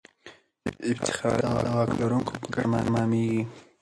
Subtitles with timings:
[0.91, 3.41] افتخارات د واک لرونکو په ګټه تمامیږي.